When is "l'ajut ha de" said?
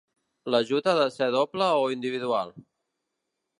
0.55-1.03